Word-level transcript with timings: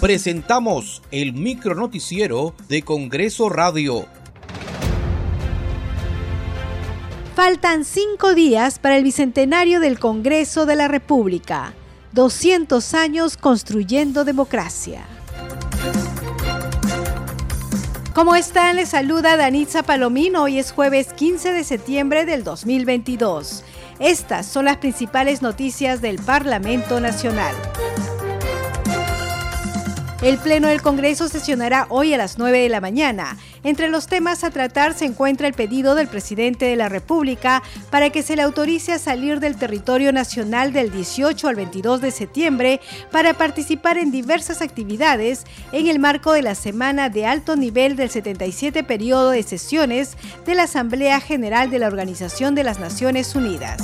presentamos 0.00 1.02
el 1.10 1.34
micronoticiero 1.34 2.54
de 2.68 2.80
Congreso 2.82 3.50
Radio. 3.50 4.06
Faltan 7.36 7.84
cinco 7.84 8.34
días 8.34 8.78
para 8.78 8.96
el 8.96 9.04
bicentenario 9.04 9.78
del 9.78 9.98
Congreso 9.98 10.64
de 10.64 10.76
la 10.76 10.88
República. 10.88 11.74
200 12.12 12.94
años 12.94 13.36
construyendo 13.36 14.24
democracia. 14.24 15.02
¿Cómo 18.14 18.34
están? 18.34 18.76
Les 18.76 18.88
saluda 18.88 19.36
Danitza 19.36 19.82
Palomino. 19.82 20.44
Hoy 20.44 20.58
es 20.58 20.72
jueves 20.72 21.12
15 21.12 21.52
de 21.52 21.62
septiembre 21.62 22.24
del 22.24 22.42
2022. 22.42 23.64
Estas 23.98 24.46
son 24.46 24.64
las 24.64 24.78
principales 24.78 25.42
noticias 25.42 26.00
del 26.00 26.18
Parlamento 26.18 27.00
Nacional. 27.00 27.54
El 30.22 30.36
Pleno 30.36 30.68
del 30.68 30.82
Congreso 30.82 31.28
sesionará 31.28 31.86
hoy 31.88 32.12
a 32.12 32.18
las 32.18 32.36
9 32.36 32.60
de 32.60 32.68
la 32.68 32.82
mañana. 32.82 33.38
Entre 33.64 33.88
los 33.88 34.06
temas 34.06 34.44
a 34.44 34.50
tratar 34.50 34.92
se 34.92 35.06
encuentra 35.06 35.48
el 35.48 35.54
pedido 35.54 35.94
del 35.94 36.08
presidente 36.08 36.66
de 36.66 36.76
la 36.76 36.90
República 36.90 37.62
para 37.88 38.10
que 38.10 38.22
se 38.22 38.36
le 38.36 38.42
autorice 38.42 38.92
a 38.92 38.98
salir 38.98 39.40
del 39.40 39.56
territorio 39.56 40.12
nacional 40.12 40.74
del 40.74 40.92
18 40.92 41.48
al 41.48 41.56
22 41.56 42.02
de 42.02 42.10
septiembre 42.10 42.80
para 43.10 43.32
participar 43.32 43.96
en 43.96 44.10
diversas 44.10 44.60
actividades 44.60 45.46
en 45.72 45.86
el 45.86 45.98
marco 45.98 46.34
de 46.34 46.42
la 46.42 46.54
semana 46.54 47.08
de 47.08 47.24
alto 47.24 47.56
nivel 47.56 47.96
del 47.96 48.10
77 48.10 48.84
periodo 48.84 49.30
de 49.30 49.42
sesiones 49.42 50.18
de 50.44 50.54
la 50.54 50.64
Asamblea 50.64 51.20
General 51.20 51.70
de 51.70 51.78
la 51.78 51.86
Organización 51.86 52.54
de 52.54 52.64
las 52.64 52.78
Naciones 52.78 53.34
Unidas. 53.34 53.78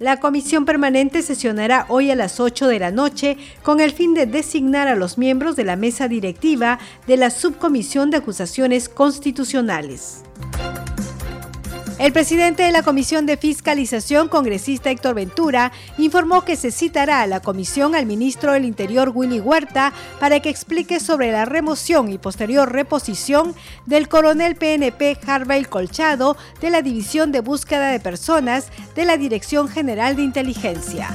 La 0.00 0.18
comisión 0.18 0.64
permanente 0.64 1.20
sesionará 1.20 1.84
hoy 1.90 2.10
a 2.10 2.16
las 2.16 2.40
8 2.40 2.68
de 2.68 2.78
la 2.78 2.90
noche 2.90 3.36
con 3.62 3.80
el 3.80 3.92
fin 3.92 4.14
de 4.14 4.24
designar 4.24 4.88
a 4.88 4.96
los 4.96 5.18
miembros 5.18 5.56
de 5.56 5.64
la 5.64 5.76
mesa 5.76 6.08
directiva 6.08 6.78
de 7.06 7.18
la 7.18 7.28
Subcomisión 7.28 8.10
de 8.10 8.16
Acusaciones 8.16 8.88
Constitucionales. 8.88 10.22
El 12.00 12.14
presidente 12.14 12.62
de 12.62 12.72
la 12.72 12.82
Comisión 12.82 13.26
de 13.26 13.36
Fiscalización, 13.36 14.28
congresista 14.28 14.90
Héctor 14.90 15.14
Ventura, 15.14 15.70
informó 15.98 16.46
que 16.46 16.56
se 16.56 16.70
citará 16.70 17.20
a 17.20 17.26
la 17.26 17.40
comisión 17.40 17.94
al 17.94 18.06
ministro 18.06 18.52
del 18.52 18.64
Interior 18.64 19.12
Willy 19.14 19.38
Huerta 19.38 19.92
para 20.18 20.40
que 20.40 20.48
explique 20.48 20.98
sobre 20.98 21.30
la 21.30 21.44
remoción 21.44 22.10
y 22.10 22.16
posterior 22.16 22.72
reposición 22.72 23.52
del 23.84 24.08
coronel 24.08 24.56
PNP 24.56 25.18
Harvey 25.26 25.66
Colchado 25.66 26.38
de 26.62 26.70
la 26.70 26.80
División 26.80 27.32
de 27.32 27.42
Búsqueda 27.42 27.90
de 27.90 28.00
Personas 28.00 28.70
de 28.94 29.04
la 29.04 29.18
Dirección 29.18 29.68
General 29.68 30.16
de 30.16 30.22
Inteligencia. 30.22 31.08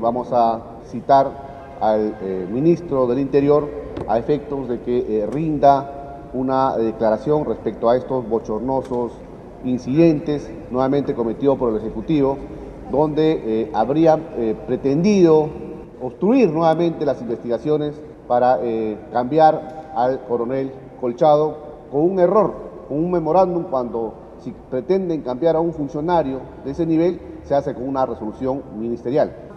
Vamos 0.00 0.26
a 0.32 0.60
citar 0.90 1.78
al 1.80 2.16
eh, 2.20 2.48
ministro 2.50 3.06
del 3.06 3.20
Interior 3.20 3.70
a 4.08 4.18
efectos 4.18 4.68
de 4.68 4.80
que 4.80 5.20
eh, 5.20 5.26
rinda 5.28 6.28
una 6.32 6.76
declaración 6.76 7.44
respecto 7.44 7.88
a 7.88 7.96
estos 7.96 8.28
bochornosos 8.28 9.12
incidentes 9.64 10.50
nuevamente 10.70 11.14
cometidos 11.14 11.58
por 11.58 11.70
el 11.70 11.76
Ejecutivo, 11.76 12.38
donde 12.90 13.32
eh, 13.44 13.70
habría 13.72 14.18
eh, 14.36 14.56
pretendido 14.66 15.48
obstruir 16.00 16.50
nuevamente 16.50 17.04
las 17.04 17.20
investigaciones 17.20 18.00
para 18.26 18.58
eh, 18.62 18.96
cambiar 19.12 19.92
al 19.94 20.20
coronel 20.24 20.72
Colchado 21.00 21.56
con 21.90 22.02
un 22.02 22.18
error, 22.18 22.54
con 22.88 22.98
un 22.98 23.10
memorándum 23.10 23.64
cuando 23.64 24.14
si 24.38 24.54
pretenden 24.70 25.22
cambiar 25.22 25.56
a 25.56 25.60
un 25.60 25.72
funcionario 25.72 26.40
de 26.64 26.70
ese 26.70 26.86
nivel, 26.86 27.20
se 27.44 27.54
hace 27.54 27.74
con 27.74 27.88
una 27.88 28.06
resolución 28.06 28.62
ministerial. 28.78 29.49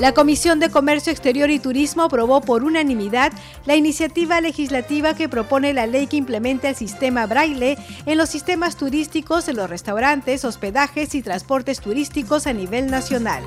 La 0.00 0.14
Comisión 0.14 0.60
de 0.60 0.70
Comercio 0.70 1.12
Exterior 1.12 1.50
y 1.50 1.58
Turismo 1.58 2.04
aprobó 2.04 2.40
por 2.40 2.64
unanimidad 2.64 3.34
la 3.66 3.76
iniciativa 3.76 4.40
legislativa 4.40 5.12
que 5.12 5.28
propone 5.28 5.74
la 5.74 5.86
ley 5.86 6.06
que 6.06 6.16
implementa 6.16 6.70
el 6.70 6.74
sistema 6.74 7.26
braille 7.26 7.76
en 8.06 8.16
los 8.16 8.30
sistemas 8.30 8.76
turísticos 8.76 9.46
en 9.48 9.56
los 9.56 9.68
restaurantes, 9.68 10.46
hospedajes 10.46 11.14
y 11.14 11.20
transportes 11.20 11.80
turísticos 11.80 12.46
a 12.46 12.54
nivel 12.54 12.90
nacional. 12.90 13.44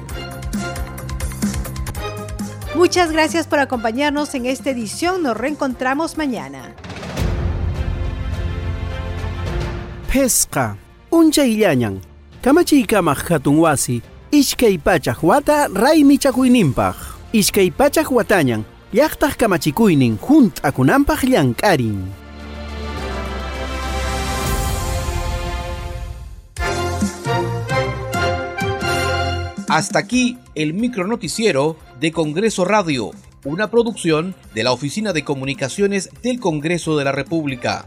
Muchas 2.76 3.12
gracias 3.12 3.48
por 3.48 3.58
acompañarnos 3.58 4.36
en 4.36 4.46
esta 4.46 4.70
edición. 4.70 5.24
Nos 5.24 5.36
reencontramos 5.36 6.18
mañana. 6.20 6.76
Pesca. 10.12 10.78
Uncha 11.10 11.48
illañan. 11.48 12.00
Kamachiykama 12.44 13.16
hatunwasi 13.16 14.04
Ishkay 14.34 14.82
pachak 14.82 15.22
wata 15.22 15.70
raymi 15.70 16.18
chakuyninpaq. 16.18 16.98
Ishkay 17.38 17.70
pachak 17.70 18.10
watañan 18.10 18.66
llaqtaq 18.90 19.38
kamachikuynin 19.38 20.18
hunt'akunanpaq 20.18 21.22
llank'arin. 21.30 22.10
Hasta 29.70 30.00
aquí 30.00 30.40
el 30.56 30.74
micronoticiero 30.74 31.78
de 32.00 32.12
Congreso 32.12 32.66
Radio, 32.66 33.12
una 33.46 33.70
producción 33.70 34.34
de 34.56 34.64
la 34.64 34.72
Oficina 34.72 35.14
de 35.14 35.24
Comunicaciones 35.24 36.10
del 36.24 36.40
Congreso 36.40 36.98
de 36.98 37.04
la 37.06 37.12
República. 37.12 37.86